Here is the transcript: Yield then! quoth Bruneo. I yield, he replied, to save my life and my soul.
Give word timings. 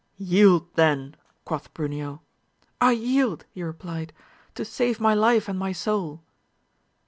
Yield 0.17 0.65
then! 0.73 1.13
quoth 1.45 1.71
Bruneo. 1.75 2.21
I 2.81 2.93
yield, 2.93 3.45
he 3.51 3.61
replied, 3.61 4.13
to 4.55 4.65
save 4.65 4.99
my 4.99 5.13
life 5.13 5.47
and 5.47 5.59
my 5.59 5.73
soul. 5.73 6.23